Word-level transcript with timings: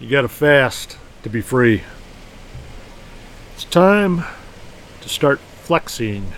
You 0.00 0.08
got 0.08 0.22
to 0.22 0.28
fast 0.28 0.96
to 1.24 1.28
be 1.28 1.40
free. 1.40 1.82
It's 3.54 3.64
time 3.64 4.22
to 5.00 5.08
start 5.08 5.40
flexing 5.40 6.32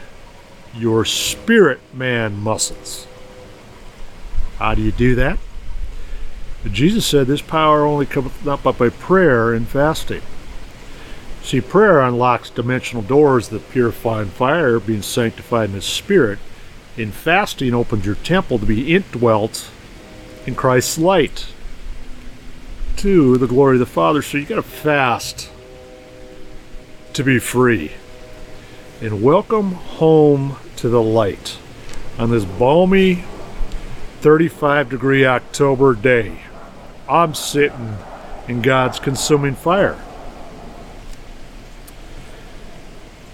your 0.74 1.04
spirit 1.04 1.78
man 1.92 2.40
muscles. 2.40 3.06
How 4.56 4.74
do 4.74 4.80
you 4.80 4.92
do 4.92 5.14
that? 5.16 5.38
Jesus 6.70 7.04
said 7.04 7.26
this 7.26 7.42
power 7.42 7.84
only 7.84 8.06
comes 8.06 8.46
up 8.46 8.62
by 8.62 8.88
prayer 8.88 9.52
and 9.52 9.68
fasting. 9.68 10.22
See, 11.42 11.60
prayer 11.60 12.00
unlocks 12.00 12.48
dimensional 12.48 13.02
doors 13.02 13.48
that 13.48 13.70
purify 13.70 14.22
and 14.22 14.30
fire, 14.30 14.80
being 14.80 15.02
sanctified 15.02 15.70
in 15.70 15.74
the 15.74 15.82
Spirit. 15.82 16.38
In 16.96 17.12
fasting 17.12 17.74
opens 17.74 18.06
your 18.06 18.14
temple 18.14 18.58
to 18.58 18.66
be 18.66 18.94
indwelt 18.94 19.70
in 20.46 20.54
Christ's 20.54 20.96
light 20.96 21.46
to 22.96 23.38
the 23.38 23.46
glory 23.46 23.76
of 23.76 23.80
the 23.80 23.86
Father. 23.86 24.22
So 24.22 24.38
you 24.38 24.46
got 24.46 24.56
to 24.56 24.62
fast 24.62 25.50
to 27.12 27.24
be 27.24 27.38
free. 27.38 27.92
And 29.00 29.22
welcome 29.22 29.72
home 29.72 30.56
to 30.76 30.88
the 30.88 31.02
light 31.02 31.58
on 32.18 32.30
this 32.30 32.44
balmy 32.44 33.24
35 34.20 34.90
degree 34.90 35.24
October 35.24 35.94
day. 35.94 36.40
I'm 37.08 37.34
sitting 37.34 37.96
in 38.46 38.62
God's 38.62 38.98
consuming 38.98 39.54
fire. 39.54 39.98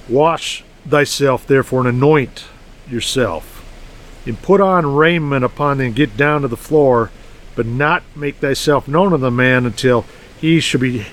Wash 0.08 0.62
thyself 0.88 1.46
therefore 1.46 1.80
and 1.80 1.88
anoint 1.88 2.44
yourself, 2.88 3.64
and 4.24 4.40
put 4.40 4.60
on 4.60 4.94
raiment 4.94 5.44
upon 5.44 5.78
thee 5.78 5.86
and 5.86 5.94
get 5.96 6.16
down 6.16 6.42
to 6.42 6.48
the 6.48 6.56
floor 6.56 7.10
but 7.56 7.66
not 7.66 8.04
make 8.14 8.36
thyself 8.36 8.86
known 8.86 9.12
unto 9.12 9.18
the 9.18 9.30
man 9.30 9.66
until 9.66 10.04
he 10.40 10.60
shall 10.60 10.80
be 10.80 11.06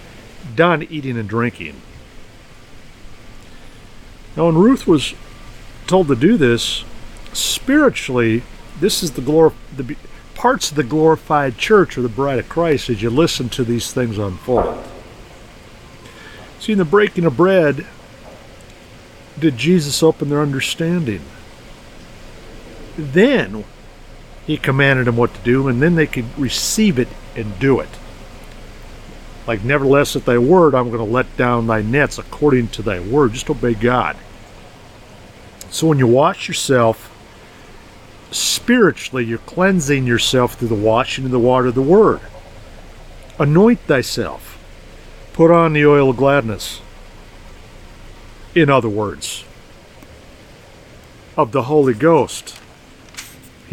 done 0.55 0.83
eating 0.83 1.17
and 1.17 1.27
drinking. 1.27 1.81
Now, 4.35 4.47
when 4.47 4.57
Ruth 4.57 4.85
was 4.85 5.13
told 5.87 6.07
to 6.09 6.15
do 6.15 6.37
this, 6.37 6.83
spiritually, 7.31 8.43
this 8.79 9.01
is 9.01 9.11
the, 9.11 9.21
glor- 9.21 9.53
the 9.75 9.95
parts 10.35 10.69
of 10.69 10.75
the 10.75 10.83
glorified 10.83 11.57
church 11.57 11.97
or 11.97 12.01
the 12.01 12.09
bride 12.09 12.39
of 12.39 12.49
Christ 12.49 12.89
as 12.89 13.01
you 13.01 13.09
listen 13.09 13.49
to 13.49 13.63
these 13.63 13.93
things 13.93 14.17
unfold. 14.17 14.83
See, 16.59 16.71
in 16.71 16.77
the 16.77 16.85
breaking 16.85 17.25
of 17.25 17.37
bread, 17.37 17.85
did 19.39 19.57
Jesus 19.57 20.01
open 20.03 20.29
their 20.29 20.41
understanding? 20.41 21.21
Then, 22.97 23.63
he 24.45 24.57
commanded 24.57 25.07
them 25.07 25.17
what 25.17 25.33
to 25.33 25.41
do, 25.41 25.67
and 25.67 25.81
then 25.81 25.95
they 25.95 26.07
could 26.07 26.37
receive 26.37 26.99
it 26.99 27.07
and 27.35 27.57
do 27.59 27.79
it. 27.79 27.89
Like, 29.47 29.63
nevertheless, 29.63 30.15
at 30.15 30.25
thy 30.25 30.37
word, 30.37 30.73
I'm 30.73 30.89
going 30.89 31.05
to 31.05 31.11
let 31.11 31.35
down 31.37 31.67
thy 31.67 31.81
nets 31.81 32.17
according 32.17 32.69
to 32.69 32.81
thy 32.81 32.99
word. 32.99 33.33
Just 33.33 33.49
obey 33.49 33.73
God. 33.73 34.15
So 35.69 35.87
when 35.87 35.99
you 35.99 36.07
wash 36.07 36.47
yourself, 36.47 37.09
spiritually, 38.31 39.25
you're 39.25 39.39
cleansing 39.39 40.05
yourself 40.05 40.55
through 40.55 40.69
the 40.69 40.75
washing 40.75 41.25
of 41.25 41.31
the 41.31 41.39
water 41.39 41.67
of 41.67 41.75
the 41.75 41.81
word. 41.81 42.21
Anoint 43.39 43.79
thyself. 43.81 44.59
Put 45.33 45.51
on 45.51 45.73
the 45.73 45.85
oil 45.85 46.11
of 46.11 46.17
gladness. 46.17 46.81
In 48.53 48.69
other 48.69 48.89
words, 48.89 49.45
of 51.35 51.51
the 51.51 51.63
Holy 51.63 51.95
Ghost 51.95 52.59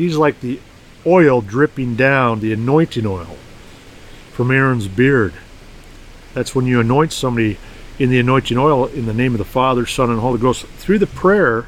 He's 0.00 0.16
like 0.16 0.40
the 0.40 0.58
oil 1.06 1.42
dripping 1.42 1.94
down, 1.94 2.40
the 2.40 2.54
anointing 2.54 3.04
oil 3.04 3.36
from 4.32 4.50
Aaron's 4.50 4.88
beard. 4.88 5.34
That's 6.32 6.54
when 6.54 6.64
you 6.64 6.80
anoint 6.80 7.12
somebody 7.12 7.58
in 7.98 8.08
the 8.08 8.18
anointing 8.18 8.56
oil 8.56 8.86
in 8.86 9.04
the 9.04 9.12
name 9.12 9.32
of 9.32 9.38
the 9.38 9.44
Father, 9.44 9.84
Son, 9.84 10.08
and 10.08 10.20
Holy 10.20 10.38
Ghost 10.38 10.64
through 10.64 11.00
the 11.00 11.06
prayer 11.06 11.66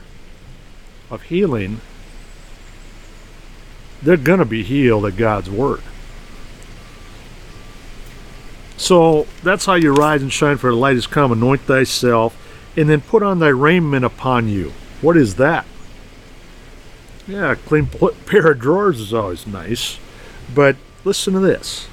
of 1.11 1.25
healing. 1.25 1.83
They're 4.01 4.17
going 4.17 4.39
to 4.39 4.47
be 4.47 4.63
healed 4.63 5.05
at 5.05 5.19
God's 5.19 5.51
Word. 5.51 5.83
So 8.79 9.27
that's 9.43 9.67
how 9.67 9.75
you 9.75 9.93
rise 9.93 10.23
and 10.23 10.33
shine, 10.33 10.57
for 10.57 10.71
the 10.71 10.77
light 10.77 10.95
has 10.95 11.07
come. 11.07 11.33
Anoint 11.33 11.61
thyself, 11.61 12.35
and 12.79 12.89
then 12.89 13.03
put 13.03 13.23
on 13.23 13.41
thy 13.41 13.49
raiment 13.49 14.07
upon 14.07 14.49
you. 14.49 14.73
What 15.03 15.19
is 15.19 15.35
that? 15.35 15.67
Yeah, 17.33 17.53
a 17.53 17.57
clean 17.57 17.87
pair 18.27 18.51
of 18.51 18.59
drawers 18.59 19.01
is 19.01 19.15
always 19.15 19.47
nice. 19.47 19.99
But 20.55 20.77
listen 21.03 21.33
to 21.33 21.41
this. 21.41 21.89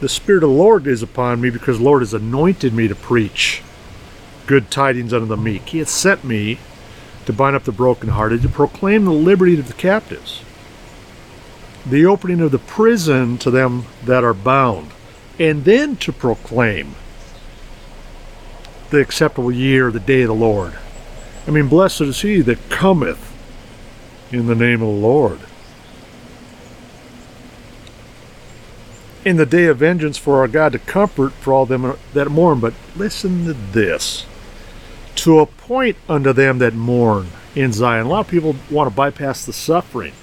The 0.00 0.08
Spirit 0.08 0.42
of 0.42 0.50
the 0.50 0.56
Lord 0.56 0.88
is 0.88 1.00
upon 1.00 1.40
me 1.40 1.48
because 1.48 1.78
the 1.78 1.84
Lord 1.84 2.02
has 2.02 2.12
anointed 2.12 2.74
me 2.74 2.88
to 2.88 2.96
preach 2.96 3.62
good 4.48 4.68
tidings 4.68 5.12
unto 5.12 5.26
the 5.26 5.36
meek. 5.36 5.68
He 5.68 5.78
hath 5.78 5.88
sent 5.88 6.24
me 6.24 6.58
to 7.26 7.32
bind 7.32 7.54
up 7.54 7.62
the 7.62 7.70
brokenhearted, 7.70 8.42
to 8.42 8.48
proclaim 8.48 9.04
the 9.04 9.12
liberty 9.12 9.56
of 9.60 9.68
the 9.68 9.74
captives, 9.74 10.42
the 11.86 12.04
opening 12.04 12.40
of 12.40 12.50
the 12.50 12.58
prison 12.58 13.38
to 13.38 13.50
them 13.52 13.84
that 14.04 14.24
are 14.24 14.34
bound, 14.34 14.90
and 15.38 15.64
then 15.64 15.94
to 15.98 16.12
proclaim 16.12 16.96
the 18.90 18.98
acceptable 18.98 19.52
year, 19.52 19.92
the 19.92 20.00
day 20.00 20.22
of 20.22 20.28
the 20.28 20.34
Lord. 20.34 20.76
I 21.46 21.52
mean, 21.52 21.68
blessed 21.68 22.00
is 22.00 22.22
he 22.22 22.40
that 22.40 22.70
cometh 22.70 23.29
in 24.30 24.46
the 24.46 24.54
name 24.54 24.82
of 24.82 24.88
the 24.88 24.94
Lord. 24.94 25.40
In 29.24 29.36
the 29.36 29.46
day 29.46 29.66
of 29.66 29.78
vengeance 29.78 30.16
for 30.16 30.38
our 30.38 30.48
God 30.48 30.72
to 30.72 30.78
comfort 30.78 31.32
for 31.32 31.52
all 31.52 31.66
them 31.66 31.96
that 32.14 32.30
mourn. 32.30 32.60
But 32.60 32.74
listen 32.96 33.44
to 33.46 33.52
this 33.52 34.24
to 35.16 35.40
appoint 35.40 35.96
unto 36.08 36.32
them 36.32 36.58
that 36.58 36.74
mourn 36.74 37.28
in 37.54 37.72
Zion. 37.72 38.06
A 38.06 38.08
lot 38.08 38.20
of 38.20 38.28
people 38.28 38.56
want 38.70 38.88
to 38.88 38.96
bypass 38.96 39.44
the 39.44 39.52
suffering, 39.52 40.14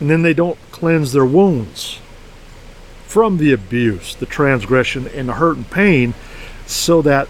and 0.00 0.10
then 0.10 0.22
they 0.22 0.34
don't 0.34 0.58
cleanse 0.72 1.12
their 1.12 1.26
wounds 1.26 2.00
from 3.06 3.36
the 3.36 3.52
abuse, 3.52 4.16
the 4.16 4.26
transgression, 4.26 5.06
and 5.08 5.28
the 5.28 5.34
hurt 5.34 5.56
and 5.56 5.70
pain, 5.70 6.14
so 6.66 7.00
that 7.02 7.28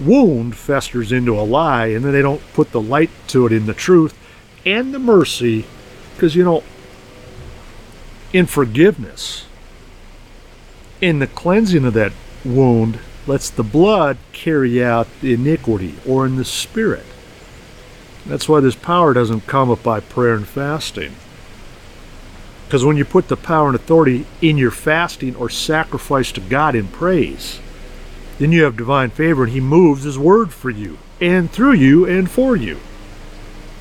wound 0.00 0.56
festers 0.56 1.12
into 1.12 1.38
a 1.38 1.42
lie, 1.42 1.86
and 1.86 2.04
then 2.04 2.12
they 2.12 2.22
don't 2.22 2.42
put 2.52 2.72
the 2.72 2.80
light 2.80 3.10
to 3.28 3.46
it 3.46 3.52
in 3.52 3.66
the 3.66 3.74
truth, 3.74 4.16
and 4.64 4.94
the 4.94 4.98
mercy, 4.98 5.64
because 6.14 6.34
you 6.34 6.44
know, 6.44 6.62
in 8.32 8.46
forgiveness, 8.46 9.46
in 11.00 11.18
the 11.18 11.26
cleansing 11.26 11.84
of 11.84 11.94
that 11.94 12.12
wound, 12.44 12.98
lets 13.26 13.50
the 13.50 13.62
blood 13.62 14.16
carry 14.32 14.82
out 14.82 15.06
the 15.20 15.34
iniquity, 15.34 15.94
or 16.06 16.26
in 16.26 16.36
the 16.36 16.44
spirit. 16.44 17.04
That's 18.26 18.48
why 18.48 18.60
this 18.60 18.74
power 18.74 19.14
doesn't 19.14 19.46
come 19.46 19.70
up 19.70 19.82
by 19.82 20.00
prayer 20.00 20.34
and 20.34 20.46
fasting. 20.46 21.14
Because 22.66 22.84
when 22.84 22.96
you 22.96 23.04
put 23.04 23.28
the 23.28 23.36
power 23.36 23.66
and 23.66 23.74
authority 23.74 24.26
in 24.40 24.56
your 24.56 24.70
fasting 24.70 25.34
or 25.34 25.50
sacrifice 25.50 26.30
to 26.32 26.40
God 26.40 26.74
in 26.74 26.86
praise, 26.88 27.60
then 28.38 28.52
you 28.52 28.62
have 28.62 28.76
divine 28.76 29.10
favor 29.10 29.44
and 29.44 29.52
He 29.52 29.60
moves 29.60 30.04
His 30.04 30.18
word 30.18 30.52
for 30.52 30.70
you 30.70 30.98
and 31.20 31.50
through 31.50 31.72
you 31.72 32.06
and 32.06 32.30
for 32.30 32.54
you. 32.56 32.78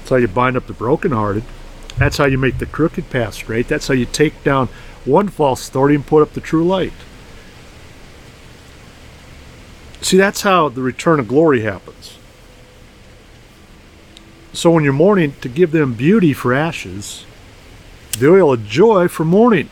That's 0.10 0.18
how 0.18 0.22
you 0.22 0.28
bind 0.28 0.58
up 0.58 0.66
the 0.66 0.74
brokenhearted. 0.74 1.44
That's 2.00 2.18
how 2.18 2.26
you 2.26 2.40
make 2.40 2.58
the 2.58 2.66
crooked 2.66 3.12
path 3.12 3.36
straight. 3.36 3.68
That's 3.68 3.88
how 3.88 3.94
you 3.94 4.08
take 4.08 4.44
down 4.44 4.68
one 5.06 5.28
false 5.28 5.68
authority 5.68 5.94
and 5.94 6.04
put 6.04 6.24
up 6.24 6.34
the 6.34 6.42
true 6.42 6.66
light. 6.66 6.94
See, 10.02 10.18
that's 10.18 10.42
how 10.42 10.68
the 10.70 10.82
return 10.82 11.20
of 11.20 11.28
glory 11.28 11.62
happens. 11.62 12.18
So 14.52 14.72
when 14.72 14.84
you're 14.84 14.94
mourning, 14.94 15.34
to 15.42 15.48
give 15.48 15.70
them 15.70 15.94
beauty 15.94 16.34
for 16.34 16.56
ashes, 16.56 17.24
the 18.18 18.32
oil 18.32 18.54
of 18.54 18.66
joy 18.66 19.10
for 19.10 19.26
mourning. 19.26 19.70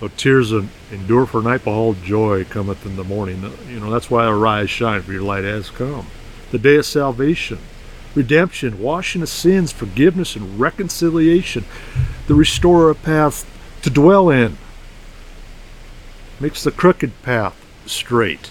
Though 0.00 0.08
tears 0.08 0.52
endure 0.90 1.26
for 1.26 1.42
night, 1.42 1.64
behold, 1.64 2.02
joy 2.02 2.44
cometh 2.44 2.86
in 2.86 2.96
the 2.96 3.04
morning. 3.04 3.42
You 3.68 3.78
know, 3.78 3.90
that's 3.90 4.10
why 4.10 4.26
arise, 4.26 4.70
shine, 4.70 5.02
for 5.02 5.12
your 5.12 5.20
light 5.20 5.44
has 5.44 5.68
come. 5.68 6.06
The 6.50 6.58
day 6.58 6.76
of 6.76 6.86
salvation 6.86 7.58
redemption, 8.16 8.80
washing 8.80 9.22
of 9.22 9.28
sins, 9.28 9.70
forgiveness, 9.70 10.34
and 10.34 10.58
reconciliation, 10.58 11.64
the 12.26 12.34
restorer 12.34 12.94
path 12.94 13.48
to 13.82 13.90
dwell 13.90 14.30
in, 14.30 14.56
makes 16.40 16.64
the 16.64 16.70
crooked 16.70 17.22
path 17.22 17.54
straight. 17.84 18.50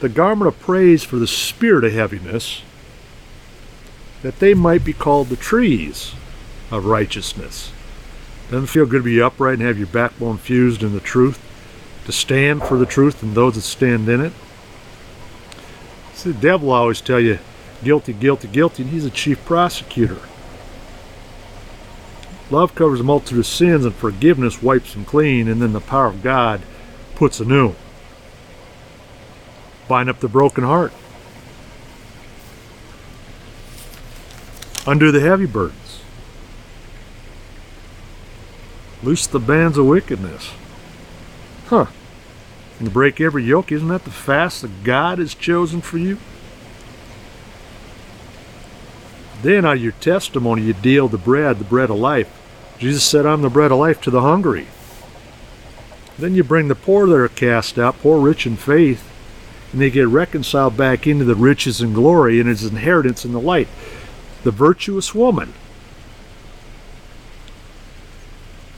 The 0.00 0.08
garment 0.08 0.48
of 0.48 0.60
praise 0.60 1.04
for 1.04 1.16
the 1.16 1.26
spirit 1.26 1.84
of 1.84 1.92
heaviness, 1.92 2.62
that 4.22 4.40
they 4.40 4.52
might 4.52 4.84
be 4.84 4.92
called 4.92 5.28
the 5.28 5.36
trees 5.36 6.14
of 6.70 6.84
righteousness. 6.84 7.72
Doesn't 8.50 8.66
feel 8.66 8.84
good 8.84 8.98
to 8.98 9.04
be 9.04 9.22
upright 9.22 9.58
and 9.58 9.62
have 9.62 9.78
your 9.78 9.86
backbone 9.86 10.38
fused 10.38 10.82
in 10.82 10.92
the 10.92 11.00
truth, 11.00 11.40
to 12.04 12.12
stand 12.12 12.62
for 12.62 12.76
the 12.76 12.84
truth 12.84 13.22
and 13.22 13.34
those 13.34 13.54
that 13.54 13.62
stand 13.62 14.08
in 14.08 14.20
it. 14.20 14.32
See, 16.12 16.32
the 16.32 16.40
devil 16.40 16.70
always 16.70 17.00
tell 17.00 17.20
you 17.20 17.38
guilty, 17.84 18.12
guilty, 18.12 18.48
guilty, 18.48 18.82
and 18.82 18.92
he's 18.92 19.04
a 19.04 19.10
chief 19.10 19.44
prosecutor. 19.44 20.20
Love 22.50 22.74
covers 22.74 23.00
a 23.00 23.04
multitude 23.04 23.38
of 23.38 23.46
sins, 23.46 23.84
and 23.84 23.94
forgiveness 23.94 24.62
wipes 24.62 24.94
them 24.94 25.04
clean, 25.04 25.48
and 25.48 25.62
then 25.62 25.72
the 25.72 25.80
power 25.80 26.06
of 26.06 26.22
God 26.22 26.60
puts 27.14 27.40
anew. 27.40 27.74
Bind 29.88 30.08
up 30.08 30.20
the 30.20 30.28
broken 30.28 30.64
heart. 30.64 30.92
Undo 34.86 35.10
the 35.10 35.20
heavy 35.20 35.46
burdens. 35.46 36.00
Loose 39.02 39.26
the 39.26 39.40
bands 39.40 39.78
of 39.78 39.86
wickedness. 39.86 40.52
Huh. 41.66 41.86
And 42.78 42.92
break 42.92 43.20
every 43.20 43.44
yoke. 43.44 43.72
Isn't 43.72 43.88
that 43.88 44.04
the 44.04 44.10
fast 44.10 44.62
that 44.62 44.84
God 44.84 45.18
has 45.18 45.34
chosen 45.34 45.80
for 45.80 45.98
you? 45.98 46.18
Then 49.44 49.66
out 49.66 49.76
of 49.76 49.82
your 49.82 49.92
testimony 49.92 50.62
you 50.62 50.72
deal 50.72 51.06
the 51.06 51.18
bread, 51.18 51.58
the 51.58 51.64
bread 51.64 51.90
of 51.90 51.98
life. 51.98 52.32
Jesus 52.78 53.04
said, 53.04 53.26
I'm 53.26 53.42
the 53.42 53.50
bread 53.50 53.70
of 53.70 53.78
life 53.78 54.00
to 54.00 54.10
the 54.10 54.22
hungry. 54.22 54.68
Then 56.18 56.34
you 56.34 56.42
bring 56.42 56.68
the 56.68 56.74
poor 56.74 57.06
that 57.06 57.14
are 57.14 57.28
cast 57.28 57.78
out, 57.78 58.00
poor 58.00 58.18
rich 58.18 58.46
in 58.46 58.56
faith, 58.56 59.06
and 59.70 59.82
they 59.82 59.90
get 59.90 60.08
reconciled 60.08 60.78
back 60.78 61.06
into 61.06 61.26
the 61.26 61.34
riches 61.34 61.82
and 61.82 61.94
glory 61.94 62.40
and 62.40 62.48
his 62.48 62.64
inheritance 62.64 63.26
in 63.26 63.32
the 63.32 63.40
light. 63.40 63.68
The 64.44 64.50
virtuous 64.50 65.14
woman. 65.14 65.52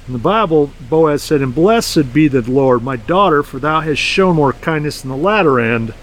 In 0.08 0.14
the 0.14 0.18
Bible, 0.18 0.72
Boaz 0.80 1.22
said, 1.22 1.42
And 1.42 1.54
blessed 1.54 2.12
be 2.12 2.26
the 2.26 2.42
Lord, 2.42 2.82
my 2.82 2.96
daughter, 2.96 3.44
for 3.44 3.60
thou 3.60 3.82
hast 3.82 4.00
shown 4.00 4.34
more 4.34 4.52
kindness 4.52 5.04
in 5.04 5.10
the 5.10 5.16
latter 5.16 5.60
end 5.60 5.94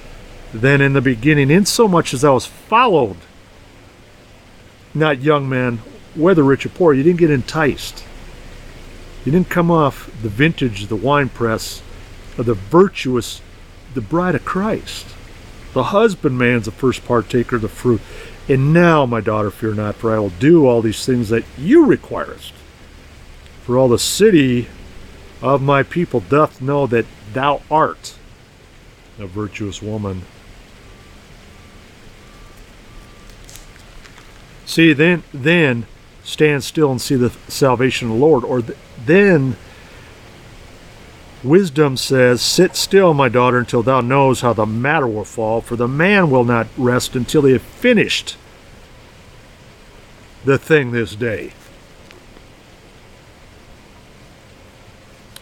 than 0.53 0.79
in 0.79 0.93
the 0.93 1.01
beginning, 1.01 1.51
insomuch 1.51 2.13
as 2.13 2.21
thou 2.21 2.35
hast 2.35 2.47
followed 2.47 3.17
not 4.93 5.21
young 5.21 5.49
man, 5.49 5.79
whether 6.15 6.43
rich 6.43 6.65
or 6.65 6.69
poor, 6.69 6.93
you 6.93 7.03
didn't 7.03 7.19
get 7.19 7.31
enticed. 7.31 8.03
You 9.25 9.31
didn't 9.31 9.49
come 9.49 9.71
off 9.71 10.11
the 10.21 10.29
vintage, 10.29 10.87
the 10.87 10.95
wine 10.95 11.29
press, 11.29 11.81
of 12.37 12.45
the 12.45 12.53
virtuous, 12.53 13.41
the 13.93 14.01
bride 14.01 14.35
of 14.35 14.45
Christ. 14.45 15.07
The 15.73 15.83
husbandman's 15.85 16.65
the 16.65 16.71
first 16.71 17.05
partaker 17.05 17.55
of 17.55 17.61
the 17.61 17.69
fruit. 17.69 18.01
And 18.47 18.73
now, 18.73 19.05
my 19.05 19.21
daughter, 19.21 19.49
fear 19.49 19.73
not, 19.73 19.95
for 19.95 20.13
I 20.13 20.19
will 20.19 20.29
do 20.29 20.67
all 20.67 20.81
these 20.81 21.05
things 21.05 21.29
that 21.29 21.45
you 21.57 21.85
requirest. 21.85 22.53
For 23.63 23.77
all 23.77 23.87
the 23.87 23.97
city 23.97 24.67
of 25.41 25.61
my 25.61 25.83
people 25.83 26.19
doth 26.19 26.61
know 26.61 26.85
that 26.87 27.05
thou 27.33 27.61
art 27.71 28.15
a 29.17 29.25
virtuous 29.25 29.81
woman. 29.81 30.23
See, 34.65 34.93
then, 34.93 35.23
then 35.33 35.85
stand 36.23 36.63
still 36.63 36.91
and 36.91 37.01
see 37.01 37.15
the 37.15 37.31
salvation 37.47 38.09
of 38.09 38.15
the 38.15 38.19
Lord. 38.19 38.43
Or 38.43 38.61
th- 38.61 38.77
then 39.05 39.55
wisdom 41.43 41.97
says, 41.97 42.41
Sit 42.41 42.75
still, 42.75 43.13
my 43.13 43.29
daughter, 43.29 43.59
until 43.59 43.83
thou 43.83 44.01
knows 44.01 44.41
how 44.41 44.53
the 44.53 44.65
matter 44.65 45.07
will 45.07 45.25
fall, 45.25 45.61
for 45.61 45.75
the 45.75 45.87
man 45.87 46.29
will 46.29 46.45
not 46.45 46.67
rest 46.77 47.15
until 47.15 47.43
he 47.43 47.53
have 47.53 47.61
finished 47.61 48.37
the 50.45 50.57
thing 50.57 50.91
this 50.91 51.15
day. 51.15 51.53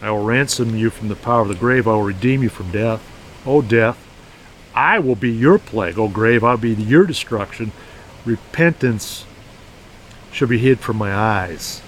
I 0.00 0.10
will 0.10 0.24
ransom 0.24 0.76
you 0.76 0.90
from 0.90 1.08
the 1.08 1.16
power 1.16 1.42
of 1.42 1.48
the 1.48 1.54
grave. 1.54 1.86
I 1.86 1.92
will 1.92 2.02
redeem 2.02 2.42
you 2.42 2.48
from 2.48 2.72
death. 2.72 3.08
O 3.46 3.62
death, 3.62 4.04
I 4.74 4.98
will 4.98 5.14
be 5.14 5.30
your 5.30 5.58
plague. 5.58 5.96
O 5.96 6.08
grave, 6.08 6.42
I'll 6.42 6.56
be 6.56 6.74
your 6.74 7.04
destruction 7.04 7.70
repentance 8.24 9.24
shall 10.30 10.48
be 10.48 10.58
hid 10.58 10.80
from 10.80 10.96
my 10.96 11.14
eyes. 11.14 11.82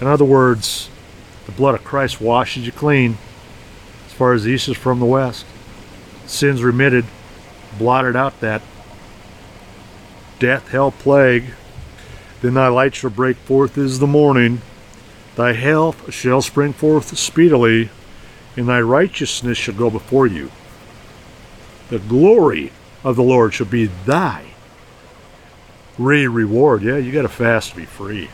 In 0.00 0.06
other 0.06 0.24
words, 0.24 0.90
the 1.46 1.52
blood 1.52 1.74
of 1.74 1.84
Christ 1.84 2.20
washes 2.20 2.66
you 2.66 2.72
clean 2.72 3.18
as 4.06 4.12
far 4.12 4.32
as 4.32 4.44
the 4.44 4.50
east 4.50 4.68
is 4.68 4.76
from 4.76 5.00
the 5.00 5.06
west. 5.06 5.46
Sins 6.26 6.62
remitted, 6.62 7.04
blotted 7.78 8.16
out 8.16 8.40
that 8.40 8.62
death, 10.38 10.68
hell, 10.68 10.90
plague. 10.90 11.44
Then 12.40 12.54
thy 12.54 12.68
light 12.68 12.94
shall 12.94 13.10
break 13.10 13.36
forth 13.36 13.78
as 13.78 13.98
the 13.98 14.06
morning. 14.06 14.62
Thy 15.36 15.52
health 15.52 16.12
shall 16.12 16.42
spring 16.42 16.72
forth 16.72 17.16
speedily, 17.18 17.90
and 18.56 18.68
thy 18.68 18.80
righteousness 18.80 19.58
shall 19.58 19.74
go 19.74 19.90
before 19.90 20.26
you. 20.26 20.50
The 21.88 21.98
glory 21.98 22.72
of 23.02 23.16
the 23.16 23.22
Lord 23.22 23.54
shall 23.54 23.66
be 23.66 23.86
thy 23.86 24.53
re 25.98 26.26
reward. 26.26 26.82
Yeah, 26.82 26.96
you 26.96 27.12
got 27.12 27.22
to 27.22 27.28
fast 27.28 27.70
to 27.70 27.76
be 27.76 27.84
free. 27.84 28.30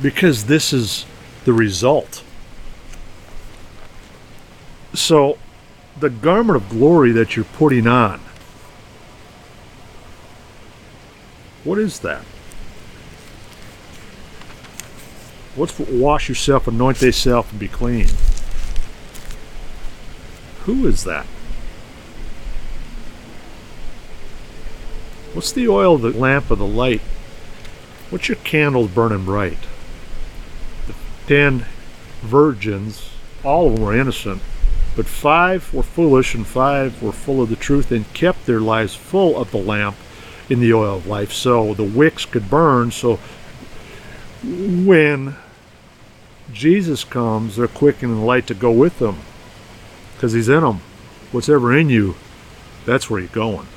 Because 0.00 0.44
this 0.44 0.72
is 0.72 1.04
the 1.44 1.52
result. 1.52 2.22
So, 4.94 5.38
the 5.98 6.10
garment 6.10 6.56
of 6.56 6.68
glory 6.68 7.12
that 7.12 7.36
you're 7.36 7.44
putting 7.44 7.86
on, 7.86 8.20
what 11.62 11.78
is 11.78 12.00
that? 12.00 12.22
What's 15.54 15.78
wash 15.78 16.28
yourself, 16.28 16.66
anoint 16.66 16.96
thyself, 16.98 17.50
and 17.50 17.60
be 17.60 17.68
clean? 17.68 18.08
Who 20.60 20.86
is 20.86 21.04
that? 21.04 21.26
What's 25.32 25.52
the 25.52 25.68
oil 25.68 25.94
of 25.94 26.02
the 26.02 26.10
lamp 26.10 26.50
of 26.50 26.58
the 26.58 26.66
light? 26.66 27.00
What's 28.10 28.28
your 28.28 28.36
candles 28.38 28.90
burning 28.90 29.24
bright? 29.24 29.58
The 30.88 30.94
ten 31.26 31.66
virgins, 32.22 33.10
all 33.44 33.68
of 33.68 33.76
them 33.76 33.84
were 33.84 33.96
innocent, 33.96 34.42
but 34.96 35.06
five 35.06 35.72
were 35.72 35.84
foolish 35.84 36.34
and 36.34 36.44
five 36.44 37.00
were 37.00 37.12
full 37.12 37.40
of 37.40 37.48
the 37.48 37.56
truth 37.56 37.92
and 37.92 38.12
kept 38.12 38.46
their 38.46 38.60
lives 38.60 38.96
full 38.96 39.40
of 39.40 39.52
the 39.52 39.58
lamp 39.58 39.96
in 40.48 40.58
the 40.58 40.74
oil 40.74 40.96
of 40.96 41.06
life 41.06 41.32
so 41.32 41.74
the 41.74 41.84
wicks 41.84 42.24
could 42.24 42.50
burn. 42.50 42.90
So 42.90 43.20
when 44.42 45.36
Jesus 46.52 47.04
comes, 47.04 47.54
they're 47.54 47.68
quickening 47.68 48.16
the 48.16 48.24
light 48.24 48.48
to 48.48 48.54
go 48.54 48.72
with 48.72 48.98
them 48.98 49.20
because 50.14 50.32
he's 50.32 50.48
in 50.48 50.62
them. 50.62 50.80
What's 51.30 51.48
ever 51.48 51.76
in 51.76 51.88
you, 51.88 52.16
that's 52.84 53.08
where 53.08 53.20
you're 53.20 53.28
going. 53.28 53.68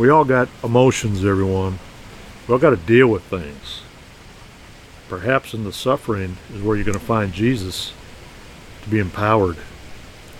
We 0.00 0.08
all 0.08 0.24
got 0.24 0.48
emotions, 0.64 1.26
everyone. 1.26 1.78
We 2.48 2.54
all 2.54 2.58
got 2.58 2.70
to 2.70 2.76
deal 2.78 3.08
with 3.08 3.22
things. 3.24 3.82
Perhaps 5.10 5.52
in 5.52 5.64
the 5.64 5.74
suffering 5.74 6.38
is 6.54 6.62
where 6.62 6.74
you're 6.74 6.86
going 6.86 6.98
to 6.98 7.04
find 7.04 7.34
Jesus 7.34 7.92
to 8.82 8.88
be 8.88 8.98
empowered 8.98 9.58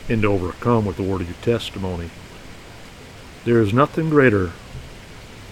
and 0.08 0.22
to 0.22 0.28
overcome 0.28 0.86
with 0.86 0.96
the 0.96 1.02
word 1.02 1.20
of 1.20 1.28
your 1.28 1.36
testimony. 1.42 2.08
There 3.44 3.60
is 3.60 3.74
nothing 3.74 4.08
greater 4.08 4.52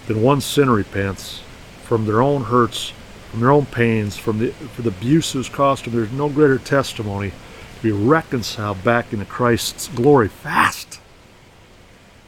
than 0.07 0.23
one 0.23 0.41
sinner 0.41 0.73
repents 0.73 1.43
from 1.83 2.07
their 2.07 2.23
own 2.23 2.45
hurts, 2.45 2.93
from 3.29 3.41
their 3.41 3.51
own 3.51 3.67
pains, 3.67 4.17
from 4.17 4.39
the, 4.39 4.49
for 4.49 4.81
the 4.81 4.89
abuses 4.89 5.49
caused 5.49 5.85
them. 5.85 5.93
There's 5.93 6.11
no 6.11 6.29
greater 6.29 6.57
testimony 6.57 7.29
to 7.29 7.83
be 7.83 7.91
reconciled 7.91 8.83
back 8.83 9.13
into 9.13 9.25
Christ's 9.25 9.87
glory 9.89 10.29
fast, 10.29 10.99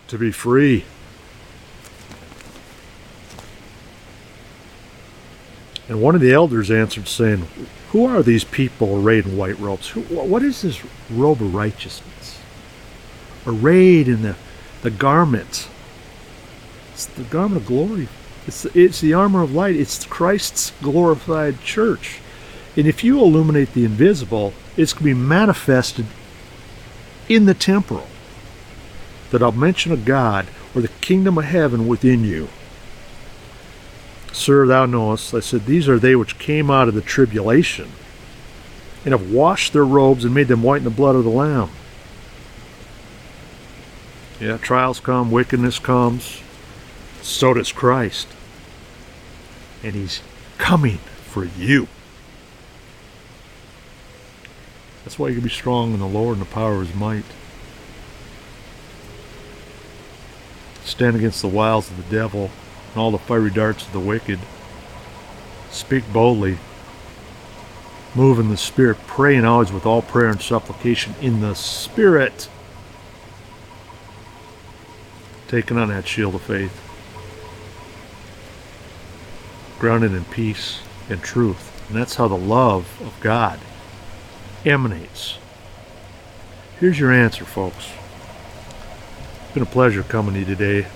to 0.09 0.19
be 0.19 0.31
free. 0.31 0.85
And 5.91 6.01
one 6.01 6.15
of 6.15 6.21
the 6.21 6.31
elders 6.31 6.71
answered, 6.71 7.09
saying, 7.09 7.45
Who 7.89 8.05
are 8.05 8.23
these 8.23 8.45
people 8.45 8.95
arrayed 8.95 9.25
in 9.25 9.35
white 9.35 9.59
robes? 9.59 9.89
What 9.89 10.41
is 10.41 10.61
this 10.61 10.81
robe 11.09 11.41
of 11.41 11.53
righteousness? 11.53 12.39
Arrayed 13.45 14.07
in 14.07 14.21
the, 14.21 14.37
the 14.83 14.89
garment. 14.89 15.67
It's 16.93 17.07
the 17.07 17.23
garment 17.23 17.63
of 17.63 17.67
glory. 17.67 18.07
It's, 18.47 18.63
it's 18.67 19.01
the 19.01 19.13
armor 19.13 19.41
of 19.41 19.53
light. 19.53 19.75
It's 19.75 20.05
Christ's 20.05 20.71
glorified 20.81 21.59
church. 21.59 22.21
And 22.77 22.87
if 22.87 23.03
you 23.03 23.19
illuminate 23.19 23.73
the 23.73 23.83
invisible, 23.83 24.53
it's 24.77 24.93
going 24.93 25.09
to 25.09 25.13
be 25.13 25.13
manifested 25.13 26.05
in 27.27 27.47
the 27.47 27.53
temporal. 27.53 28.07
The 29.31 29.39
dimension 29.39 29.91
of 29.91 30.05
God 30.05 30.47
or 30.73 30.79
the 30.79 30.87
kingdom 30.87 31.37
of 31.37 31.43
heaven 31.43 31.85
within 31.85 32.23
you. 32.23 32.47
Sir, 34.33 34.65
thou 34.65 34.85
knowest, 34.85 35.33
I 35.33 35.39
said, 35.41 35.65
These 35.65 35.89
are 35.89 35.99
they 35.99 36.15
which 36.15 36.39
came 36.39 36.71
out 36.71 36.87
of 36.87 36.93
the 36.93 37.01
tribulation, 37.01 37.91
and 39.03 39.11
have 39.11 39.31
washed 39.31 39.73
their 39.73 39.85
robes 39.85 40.23
and 40.23 40.33
made 40.33 40.47
them 40.47 40.63
white 40.63 40.79
in 40.79 40.83
the 40.83 40.89
blood 40.89 41.15
of 41.15 41.23
the 41.23 41.29
Lamb. 41.29 41.69
Yeah, 44.39 44.57
trials 44.57 44.99
come, 44.99 45.29
wickedness 45.29 45.79
comes. 45.79 46.41
So 47.21 47.53
does 47.53 47.71
Christ. 47.71 48.27
And 49.83 49.93
He's 49.93 50.21
coming 50.57 50.97
for 50.97 51.45
you. 51.45 51.87
That's 55.03 55.19
why 55.19 55.27
you 55.27 55.35
can 55.35 55.43
be 55.43 55.49
strong 55.49 55.93
in 55.93 55.99
the 55.99 56.07
Lord 56.07 56.37
and 56.37 56.45
the 56.45 56.51
power 56.51 56.81
of 56.81 56.87
His 56.87 56.95
might. 56.95 57.25
Stand 60.83 61.15
against 61.15 61.41
the 61.41 61.47
wiles 61.47 61.89
of 61.89 61.97
the 61.97 62.15
devil 62.15 62.49
and 62.91 63.01
all 63.01 63.11
the 63.11 63.17
fiery 63.17 63.49
darts 63.49 63.85
of 63.85 63.93
the 63.93 63.99
wicked. 63.99 64.39
Speak 65.69 66.03
boldly. 66.11 66.57
Move 68.13 68.39
in 68.39 68.49
the 68.49 68.57
Spirit, 68.57 68.97
praying 69.07 69.45
always 69.45 69.71
with 69.71 69.85
all 69.85 70.01
prayer 70.01 70.27
and 70.27 70.41
supplication 70.41 71.15
in 71.21 71.39
the 71.39 71.55
Spirit. 71.55 72.49
Taking 75.47 75.77
on 75.77 75.87
that 75.89 76.07
shield 76.07 76.35
of 76.35 76.41
faith. 76.41 76.77
Grounded 79.79 80.13
in 80.13 80.25
peace 80.25 80.81
and 81.09 81.21
truth. 81.21 81.69
And 81.87 81.97
that's 81.97 82.15
how 82.15 82.27
the 82.27 82.35
love 82.35 83.01
of 83.01 83.17
God 83.21 83.59
emanates. 84.65 85.37
Here's 86.79 86.99
your 86.99 87.11
answer, 87.11 87.45
folks. 87.45 87.91
It's 89.43 89.53
been 89.53 89.63
a 89.63 89.65
pleasure 89.65 90.03
coming 90.03 90.33
to 90.33 90.39
you 90.39 90.45
today 90.45 90.87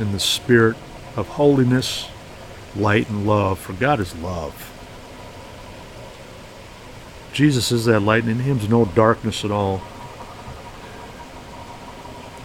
in 0.00 0.12
the 0.12 0.20
spirit 0.20 0.76
of 1.16 1.28
holiness, 1.28 2.08
light, 2.76 3.08
and 3.08 3.26
love, 3.26 3.58
for 3.58 3.72
God 3.74 4.00
is 4.00 4.14
love. 4.16 4.70
Jesus 7.32 7.72
is 7.72 7.84
that 7.86 8.00
light, 8.00 8.22
and 8.22 8.32
in 8.32 8.38
Him's 8.40 8.68
no 8.68 8.84
darkness 8.84 9.44
at 9.44 9.50
all. 9.50 9.82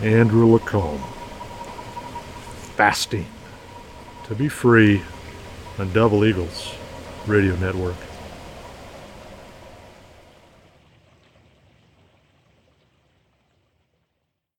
Andrew 0.01 0.57
LaCombe. 0.57 1.01
Fasting 2.75 3.27
to 4.25 4.35
be 4.35 4.47
free 4.47 5.01
on 5.77 5.91
Double 5.91 6.23
Eagles 6.23 6.73
Radio 7.27 7.55
Network. 7.57 7.97